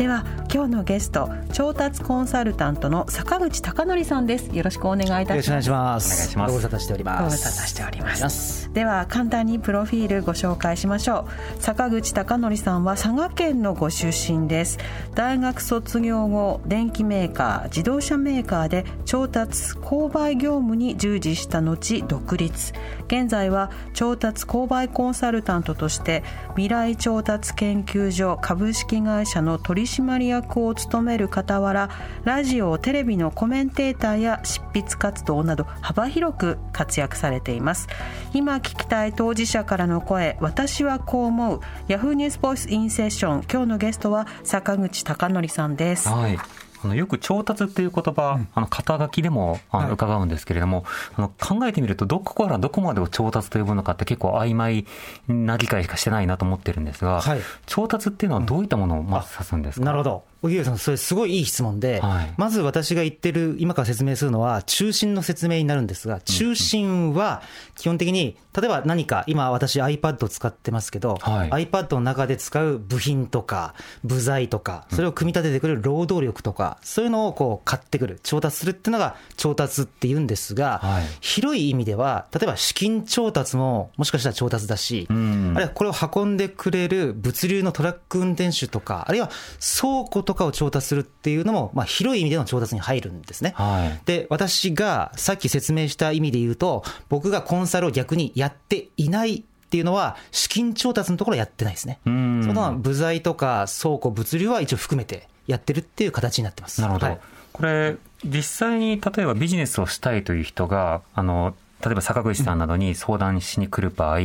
[0.00, 4.46] では今日のゲスト調達コンサルタントの坂口貴則さんです。
[4.56, 5.34] よろしくお願いいたします。
[5.34, 6.38] よろしくお願いします。
[6.38, 7.22] ご無沙汰しております。
[7.24, 8.72] ご無沙汰しておりますます。
[8.72, 11.26] では簡単にプロフィールご紹介しましょ
[11.58, 11.62] う。
[11.62, 14.78] 坂口貴則さんは佐賀県のご出身です。
[15.14, 22.72] 大学卒業後電機メーカー自動車メーカーで調達購買業務に従事した後独立。
[23.08, 31.90] 現在は調達購買コンサルタントとして未来調達研究所株式会社の取締役を務める傍ら
[32.24, 37.88] ラジオテレビのコメンテーターや執筆活動など幅広く活躍されています。
[38.32, 41.60] 今聞きたい当事者からの声私はこう思う。
[41.88, 43.44] ヤフーニュースボイスインセッション。
[43.50, 46.08] 今日のゲストは坂口貴則さんです。
[46.08, 46.38] はい。
[46.82, 54.86] あのよく調達っていう言葉、あの肩書きでもあの伺うんですけれども、あの考えてみるとどこからどこまでを調達と呼ぶのかって結構曖昧
[55.28, 57.40] な理解しかしてないなと思ってるんですが、はい。
[57.66, 60.24] 調達っていうのはどういったものをまず指すんですか、なるほど。
[60.42, 62.34] 荻上さん、それすごいいい質問で、はい。
[62.36, 67.42] まず私が言ってる、今から説明するのは、中心の説明になるんですが、中心は
[67.76, 71.66] 基本的に、例えば何か、今私 iPad を使ってますけど、はい。
[71.66, 81.04] iPad の中で使う部品とか、部材とか、それを組み立ててくれる労働力とか、そういうのをこう買ってくる、調達するっていうのが調達って言うんですが、はい。
[81.20, 85.52] 広い意味では、例えば資金調達ももしかしたら調達だし、ん。
[85.54, 93.52] あるいはこれを運んでくれる物流のトラック運転手とか、あるいは倉庫ととかを調達するっていうのも、まあ、広い意味での調達に入るんですね。
[93.56, 101.98] はいで、私がさっき説明した意味で言うと、僕がコンサルを逆にやっていないっていうのは、資金調達のところはやってないですね。
[102.04, 106.80] その部材とか倉庫、物流は一応含めてやってるっていう形になってます。
[106.80, 107.20] なるほど、はい
[107.52, 114.18] これ、実際に例えばビジネスをしたいという人が、あの例えば坂口さんなどに相談しに来る場合、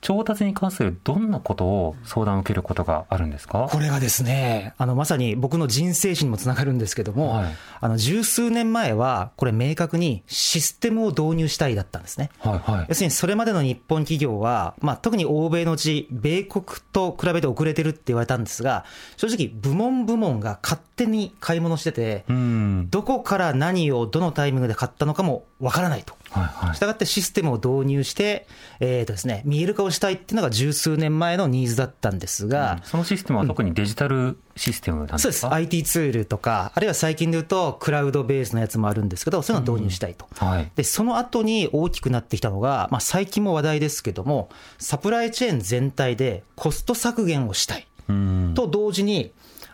[0.00, 3.68] 調達に関するどんなことを相談を受けることがあるんですか？
[3.70, 12.30] これがですね、あの、まさに僕の人生史にもつながるんですけども、はいあの、十数年前は、これ明確にシステムを導入したいだったんですね。
[12.40, 18.84] はいはい要するにそれまでの日本企業は、まあ、特に欧米のうち、米国と比べて遅れてるって言われたんですが、
[19.16, 26.14] 正直、部門部門が勝手に買い物してて、うんどこから何をどのタイミングで買ったのかもわからないと。
[26.38, 28.46] はいはいしたがってシステムを導入して、
[28.80, 35.46] えーとですね、見える化をしたいっていうのが十数年前のニーズだったんですが、そのシステムは特にデジタルシステムなんですか、そうです。
[35.48, 40.26] IT ツールとか、あるいは最近で言うと、クラウドベースのやつもあるんですけど、そういうのを導入したいと。
[40.36, 47.86] はいで、その後に大きくなってきたのが、まあ、最近も話題ですけども、サプライチェーン全体でコスト削減をしたい。
[48.08, 49.32] うんと同時に、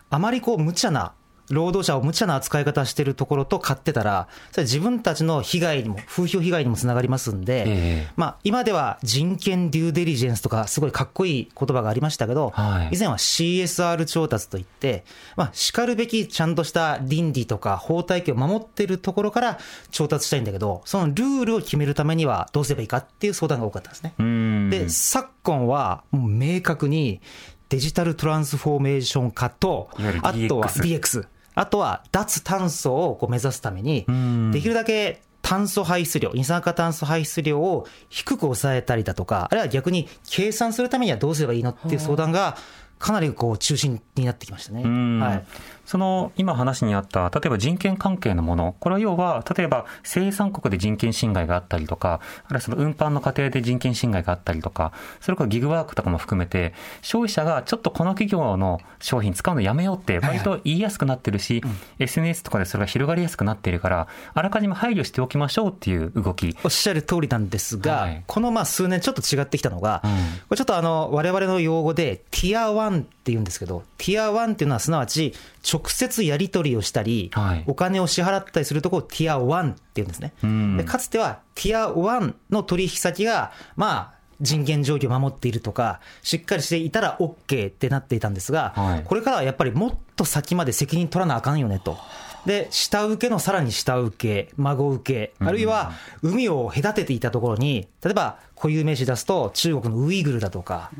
[0.09, 1.13] あまりこう、無茶な、
[1.49, 8.07] 労働者を無茶な扱い方してるところと買ってたら、それ自分たちの被害にも、風評被害にもつながりますんで、ええ。
[8.15, 12.95] まあ、今では人権デューデリジェンスとか、すごいかっこいい言葉がありましたけど、はい。
[12.95, 19.59] 以前は CSR 調達といって、まあ、叱るべきちゃんとした倫理とか法体系を守ってるところから
[19.91, 24.13] 調達したいんだけど、そのルールを決めるためにはどうすればいいかっていう相談が多かったんですね。
[24.17, 24.69] うん。
[24.69, 27.21] で、昨今はもう明確に
[27.69, 29.89] デジタルトランスフォーメーション化と
[30.21, 42.57] あとは DX、あとは脱炭素をこう目指すためにん、できるだけ炭素排出量、二酸化炭素排出量を低く抑えたりだとか、あるいは逆に計算するためにはどうすればいいのっていう相談が、
[42.99, 44.83] かなりこう中心になってきましたね。
[44.83, 45.45] んはい。
[45.85, 61.61] その今話にあった、例えば人権関係のもの、これは要は、例えば生産国で人権侵害があったりとか、あるいはその運搬の過程で人権侵害があったりとか、それからギグワークとかも含めて、消費者がちょっとこの企業の商品使うのやめようって、割と言いやすくなってるし、
[61.99, 66.57] SNS とかでそれが広がりやすくなっているから、あらかじめ配慮しておきましょうっていう動き。
[66.63, 70.11] おっしゃる通りなんですが、はいこのまあ数年ちょっと違ってきたのが、うん
[70.47, 75.33] これちょっとあの、我々の用語で、ティア1 1って言うんですけど、ティア1っていうのはすなわち、
[75.71, 80.33] 直接やり取りをしたり、はいお金を支払ったりするとこをティア1って言うんですね。
[80.45, 91.97] んでかつてはティア1の取引先が、まあ、人権状況を守っているとか、しっかりしていたら OK ってなっていたんですが、はいこれからはやっぱりもっと先まで責任取らなあかんよねと。
[92.45, 100.91] で、下請けのさらに下請け、孫請け、あるいは海を隔てていたところに、例えば固有名詞出すと中国のウイグルだとか、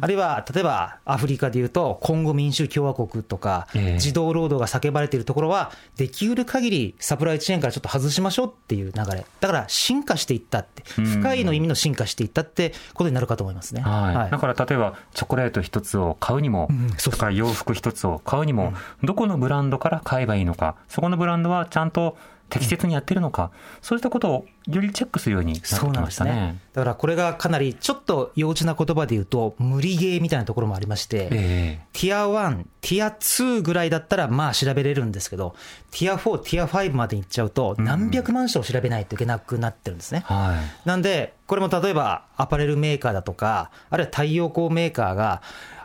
[0.00, 3.98] あるいは例えばアフリカでいうとコンゴ民主共和国とか、ええ。
[3.98, 9.26] 児童労働が叫ばれているところは、できうる限りサプライチェーンからちょっと外しましょうっていう流れ。
[9.40, 13.82] だから進化していったって、深いの意味の進化していったってことになるかと思いますね。
[13.82, 14.30] はい。
[14.30, 16.90] だから例えばチョコレート一つを買うにも、ん。
[16.96, 18.72] そうとか洋服一つを買うにも、
[19.02, 22.16] どこのブランドから買えばいいのか、そこのブランドはちゃんと
[22.48, 23.50] 適切にやってるのか、
[23.82, 26.60] そういったことをよりチェックするようになってきそうなんましたねですね。。
[26.74, 35.54] だからこれがかなりちょっと幼稚な言葉で言うと、無理ゲーみたいなところもありまして、えティア1、ティア2ぐらいだったらまあ調べれるんですけど、
[35.90, 40.32] ティア4、ティア5まで行っちゃうと、何百万社を調べないといけなくなってるんですねえ。
[40.32, 40.88] はい。
[40.88, 45.42] なんで、これも例えばアパレルメーカーだとか、あるいは太陽光メーカーが、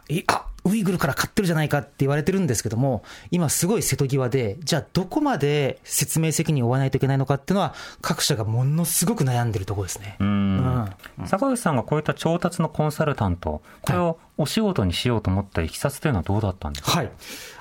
[0.10, 10.18] いあウイグルから買ってるじゃないかって言われてるんですけども、今すごい瀬戸際で、じゃあどこまで説明責任を負わないといけないのかっていうのは、各社がものすごく悩んでるところですね。
[10.20, 10.86] うん。
[11.26, 17.12] 坂口さんがこういった調達のコンサルタント、これをお仕事にしようと思ったいきさつというのはどうだったんですか、はい。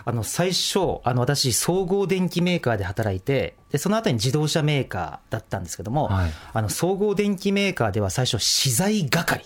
[0.05, 6.31] あの、最初、あの、私、総合電機メーカーで働いて、で、その後に自動車メーカーだったんですけども、はい。
[6.53, 9.45] あの、総合電機メーカーでは最初、資材係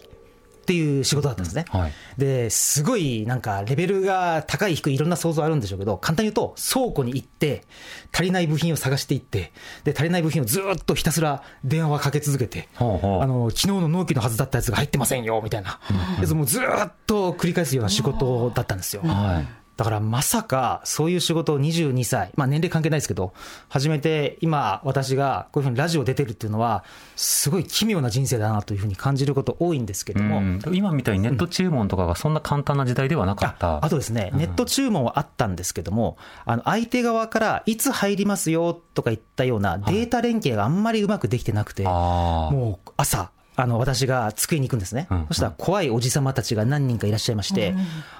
[0.64, 1.66] っていう仕事だったんですね。
[1.68, 7.64] はいで、すごい、なんか、レベルが高い低いいろんな想像あるんでしょうけど、簡単に言うと、倉庫に行って、
[8.12, 9.52] 足りない部品を探していって、
[9.82, 15.80] で、足りない部品をずーっとひたすら電話をかけ続けて、ほうほうあの、昨日の納期のはずだったやつが入ってませんよ、みたいな。
[16.20, 19.02] やつもうずーっと繰り返すような仕事だったんですよ。
[19.02, 19.63] はい。
[19.76, 23.32] だからまさかそういう仕事を22歳、まあ年齢関係ないですけど、
[23.68, 26.84] 始めて今私がこういうふうにラジオ出てるっていうのは、
[27.16, 30.60] すごい奇妙な人生だなというふうに感じること多いんですけども、うん。
[30.72, 33.76] 今みたいにネット注文とかがそんな簡単な時代ではなかった。
[33.76, 47.74] ああとですね、ネット注文はあったんですけども、あの相手側からいつ入りますよとか言ったようなデータ連携があんまりうまくできてなくて、もう朝、あの私が机に行くんですね、うんそしたら怖いおじさまたちが何人かいらっしゃいまして、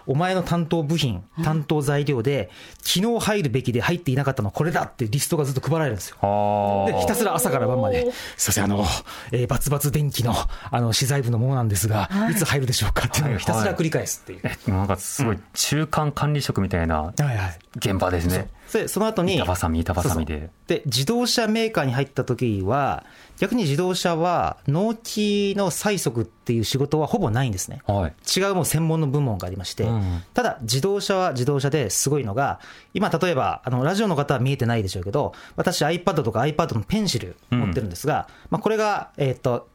[0.07, 2.51] お前の担当部品、担当材料で、
[2.83, 6.87] 昨日入るべきで入っていなかったのはこれだってリストがずっと配られるんですよ。
[6.87, 8.85] で、ひたすら朝から晩まで、すいません、あの、
[9.33, 10.35] えーバツバツ電気の、
[10.71, 12.35] あの、資材部のものなんですが、い。
[12.35, 14.41] つ入るでしょうかっていうのをひたすら繰り返すっていう。
[14.45, 17.59] えなんかすごい中間管理職みたいなはいはい。
[17.77, 18.49] 現場ですね。
[18.75, 20.51] で、その後に、板挟み板挟みで。
[20.67, 23.05] で、自動車メーカーに入った時は、
[23.39, 27.83] 逆に自動車は、納期の催促っていう仕事はほぼないんですね。
[27.87, 28.15] はい。
[28.37, 30.23] 違うもう専門の部門がありまして、うん。
[30.35, 32.59] ただ自動車は自動車ですごいのが、
[32.95, 39.69] 今例えば、あの、ラジオの方は見えてないでしょうけど、私 iPad とか iPad のペンシル持ってるんですが、まあこれが、えっ、と、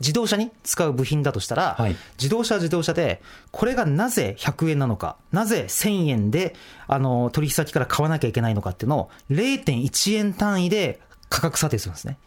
[0.00, 6.54] 自動車に使う部品だとしたら、はい自動車は自動車で、これがなぜ100円なのか、なぜ1000円で、
[6.86, 12.18] あの、取引先から買わなきゃいけないのかっていうのを、0.1円単位で価格査定するんですね。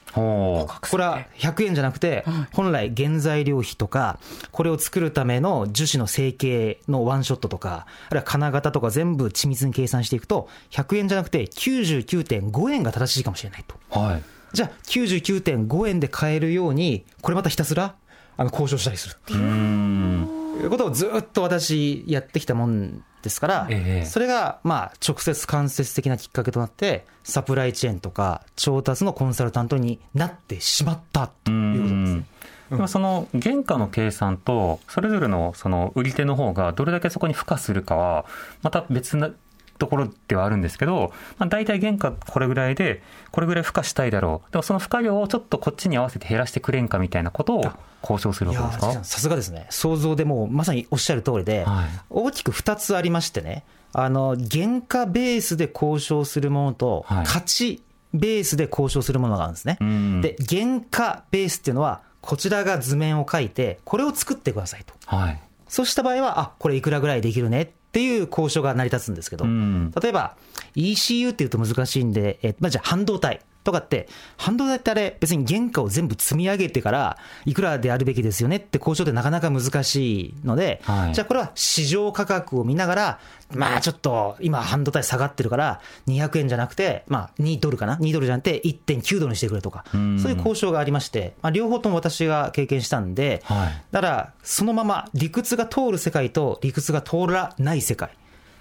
[0.92, 4.20] これは100円じゃなくて、本来原材料費とか、
[4.52, 13.76] これを作るための樹脂の成形のワンショットとか、あるいは金型とか全部緻密に計算していくと、100円じゃなくて99.5円が正しいかもしれないと。
[13.98, 14.24] はい。
[14.54, 17.96] じゃあ99.5円で買えるように、これまたひたすら
[18.38, 20.40] あの交渉したりするっていううーん。
[20.64, 32.26] いうことをずっと私やってきたもんですから、ええそれがまあ直接間接的なきっかけとなって、サプライチェーンとか調達のコンサルタントになってしまったということですね。
[32.70, 38.26] でもその原価の計算と、それぞれのその売り手の方がどれだけそこに付加するかは、
[38.62, 39.32] また別な
[39.80, 44.52] ところではあるんですけど、まあ、大体原価これぐらいで、これぐらい付加したいだろう。
[44.52, 47.66] でもその付加量をちょっとこっちに合わせて減らしてくれんかみたいなことを
[48.04, 48.88] 交渉するわけですか？
[48.92, 57.82] ーさすがですね、想像でもうまさにおっしゃる通りで、はい大きく2つありましてね、あの原価ベースで交渉するものと、はい価値
[58.14, 59.78] ベースで交渉するものがあるんですね。
[59.80, 64.94] うんで、原価ベースっていうのは、こちらが図面を書いて、これを作ってくださいと。
[65.06, 65.40] はい。
[65.68, 69.92] そうした場合は、あこれいくらぐらいできるねっていう交渉が成り立つんですけど、うん。
[70.02, 70.36] 例えば
[70.76, 81.14] ECU っていうと難しいんで、えまあ、じゃあ半導体、とかって、半導体ってあれ、別に原価を全部積み上げてから、いくらであるべきですよねって交渉ってなかなか難しいので、はい。
[81.14, 83.20] じゃあこれは市場価格を見ながら、
[83.54, 93.84] まあちょっと今、半導体下がってるから、200円じゃなくて、まあ2ドルかな、2ドルじゃなくて1.9ドルにしてくれとか、そういう交渉がありまして、まあ、両方とも私が経験したんで、はい。
[93.92, 98.12] だから、そのまま理屈が通る世界と理屈が通らない世界。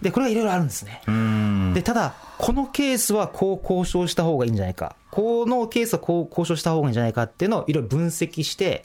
[0.02, 1.02] で、これはいろいろあるんですね。
[1.06, 4.96] うんで、ただ、このケースはこう交渉した方がいいんじゃないか。
[5.10, 8.84] このケースはこう交渉した方がいいんじゃないかっていうのをいろいろ分析して、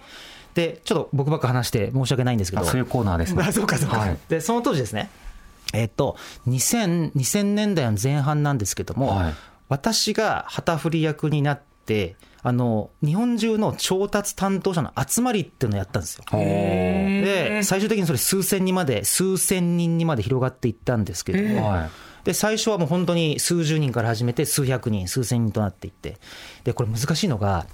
[0.56, 2.64] で、ちょっと僕ばっか話して申し訳ないんですけど。
[2.64, 5.10] あそういうコーナーですねあそうかそうか、はいで、その当時ですね、
[5.74, 6.18] えっと、
[6.48, 9.34] 2000, 2000年代の前半なんですけども、はい
[9.70, 16.26] 私が旗振り役になって、あの、日本中の調達担当者の集まりっていうのをやったんですよ。
[16.30, 21.90] で、最終的にそれ数千人まで、数千人にまで広がっていったんですけども、はい。
[22.26, 26.18] で、最初はもう本当に数十人から始めて数百人、数千人となっていって、
[26.66, 27.66] で、これ難しいのが、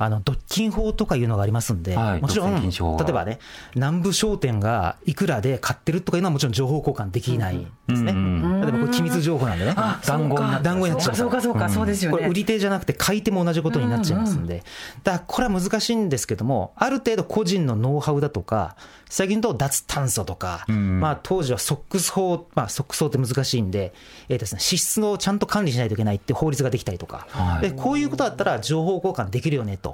[0.00, 3.38] あの、独禁法とかいうのがありますんで、はいもちろん、例えばね、
[3.74, 8.12] 南部商店がいくらで買ってるとかいうのはもちろん情報交換できないですね。
[8.12, 9.74] うん例えばこれ機密情報なんでね。
[10.06, 12.16] 談合になっちゃう談合になっちゃうそうかそうかそうですよね。
[12.16, 14.62] これ売り手じゃなくて買い手も同じことになっちゃいますんで、
[15.04, 18.76] だからこれは難しいんですけども、ある程度個人のノウハウだとか、
[19.10, 23.92] 最近と脱炭素とか、んまあ当時はソックス法、まあソックス法って難しいんで、
[24.28, 27.62] えーですね、支出をちゃんと管理しないといけないって法律ができたりとか、はい。
[27.62, 29.89] でこういうことだったら情報交換できるよねと、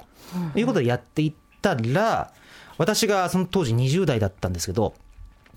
[0.53, 2.31] ということでやっていったら、
[2.77, 4.93] 私がその当時20代だったんですけど、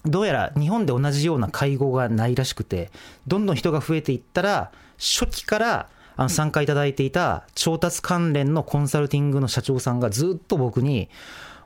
[0.05, 2.91] どうやら日本で同じような会合がないらしくて、
[3.27, 11.09] どんどん人が増えていったら、初期からあの参加いただいていた調達関連のコンサルティングの社長さんがずっと僕に、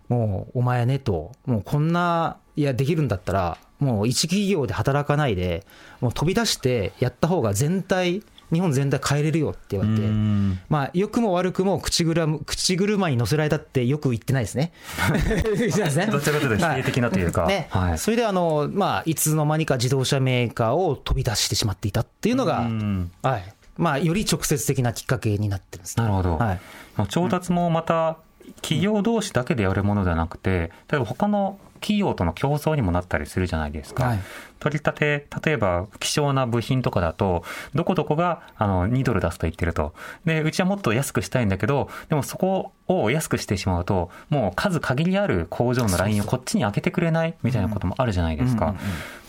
[0.09, 5.67] もうお前ねと、もうこんな、いや、できるんだったら、もう一企業で働かないで、
[6.01, 10.61] もう飛び出してやった方が全体、日本全体変えれるよって言われて、うん。
[10.69, 14.73] まあ、良くも悪くも口車口車に乗せられたってよく言ってないですね。
[16.11, 17.47] どちらかというと否定的なというか。
[17.47, 17.69] ね。
[17.71, 17.99] はい。
[17.99, 23.11] それであの、まあ、いつの間にか自動車メーカーを飛び出してしまっていたっていうのが、うん。
[23.23, 23.55] はい。
[23.77, 25.99] まあ、より直接的なきっかけになってるんです。
[25.99, 26.05] ね。
[26.05, 26.61] なるほど、はい。
[26.97, 28.19] まあ調達もまた
[28.63, 34.21] 企業同士だけでやるものではなくて例えば他の企業との競争にもなったりするじゃないですか、はい。
[34.59, 39.93] 取り立て例えば希少な部品とかだとどこどこがあの2ドル出すと言ってると。
[40.25, 48.75] でうちはもっと安くしたいんだけどでもそこを安くしてしまうともう数限りある工場のラインをこっちに開けてくれないみたいなこともあるじゃないですか,、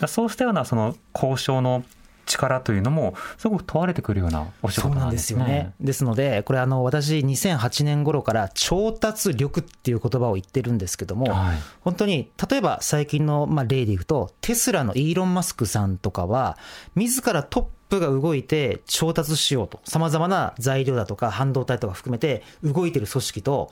[0.08, 1.84] そうしたようなその交渉の
[2.26, 5.40] 力というのもすごく問われてくるようなお仕事そうなでなんんですすね。
[5.42, 5.74] よね。
[5.80, 16.58] ですので、これあの、私、2008年頃から調達力っていう言葉を言ってるんですけども、はい本当に、例えば最近のまあ例でいくと、テスラのイーロン・マスクさんとかは、
[16.96, 23.72] 自らトップが動いて調達しようと、様々な材料だとか半導体とか含めて動いてる組織と、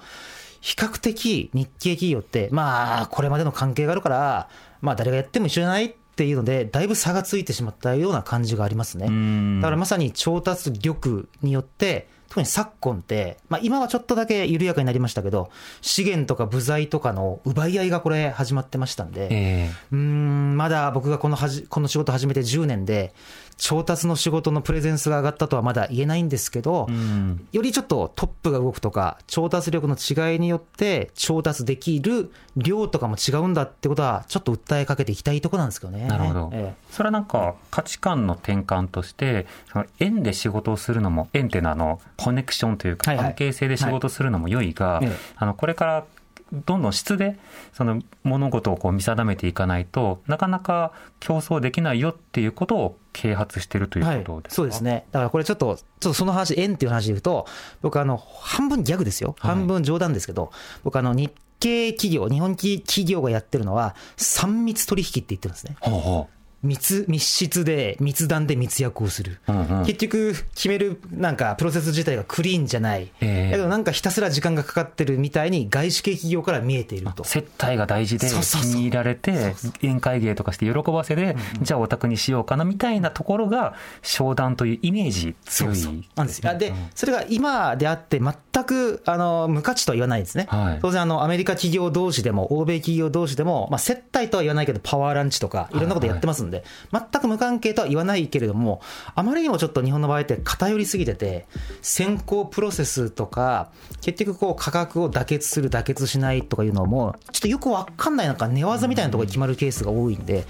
[0.61, 4.47] 比較的日系企業って、まあ、これまでの関係があるから、
[4.79, 9.07] まあ、誰がやっても一緒じゃないっていうので、だいぶ差がついてしまったような感じがありますね。
[9.09, 15.49] んだからまさに調達力によって、特に昨今って、まあ今はちょっとだけ緩やかになりましたけど、
[15.81, 23.13] 資源とか部材とかの奪い合いがこれ始まってましたんで、えうーん、まだ僕がこのはじこの仕事始めて10年で、
[23.57, 27.47] 調達の仕事のプレゼンスが上がったとはまだ言えないんですけど、えうん。
[27.51, 36.07] よりちょっとトップが動くとか、調達力の違いによって調達できる量とかも違うんだってことは、ちょっと訴えかけていきたいところなんですけどね。
[36.07, 45.11] なるほど、えそれはなんか価値観の転換としてその円で仕事をするのも円っていうのはあのコネクションというか関係性で仕事するのも良いが、ええ。
[45.35, 46.05] あのこれから
[46.53, 47.37] どんどん質で
[47.73, 55.05] その物事をこう見定めていかないとなかなか競争できないよっていうことを啓発してるということですか、そうですね。
[55.11, 57.45] だからこれちょっと、ちょっとその話、円っていう話で言うと、
[57.81, 59.35] 僕あの、半分ギャグですよ。
[59.39, 60.51] 半分冗談ですけど、
[60.83, 65.77] 僕あの、日系企業、日本企業がやってるのは、三密取引って言ってるんですね。
[65.79, 66.29] ほうほ
[66.63, 69.39] 密、密室で、密談で密約をする。
[69.47, 73.11] う、うんうん結局、決める、なんか、プロセス自体がクリーンじゃない。
[73.21, 77.23] ええだけど、なんかひたすら時間がかかってるみたいに、外資系企業から見えていると。
[77.23, 86.49] 接待が大事で気に入られて宴会芸とかして喜ばせで、じゃあお宅にしようかなみたいなところが商談というイメージ強いなんですよ。
[86.49, 90.47] あで、それが今であって、全く、あの、無価値とは言わないですね。
[90.49, 96.52] はい当然、あの、アメリカ企業同士でも、欧米企業同士でも、まあ、接待とは言わないけど、パワーランチとか、いろんなことやってますんで、
[96.91, 98.81] 全く無関係とは言わないけれども、
[99.15, 101.47] あまりにもちょっと日本の場合って偏りすぎてて、
[101.81, 110.45] 選考プロセスとか、結局こう、価格を妥結する、妥結しないとかいうのも、ちょっとよくわかんない、なんか寝技みたいなところで決まるケースが多いんで、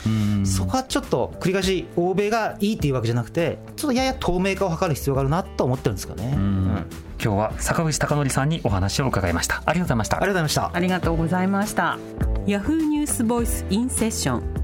[0.45, 6.33] そこはちょっと、繰り返し、欧米がいいっていうわけじゃなくて、ちょっとやや透明化を図る必要があるなと思ってるんですけどね。
[6.35, 6.85] うん。
[7.23, 9.63] 今日は坂口孝則さんにお話を伺いました。
[9.65, 10.17] ありがとうございました。
[10.17, 10.71] ありがとうございました。
[10.73, 11.97] ありがとうございました。
[12.45, 14.62] ヤフーニュースボイスインセッション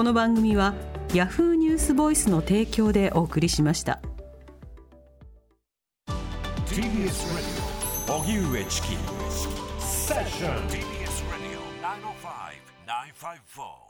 [0.00, 0.72] この番組は
[1.12, 4.00] ヤフーニュースボイスの提供でお送りしました。
[6.68, 7.10] TBS
[8.08, 8.88] Radio 荻上チキ
[9.78, 10.80] セッション TBS
[11.28, 13.89] Radio 905 954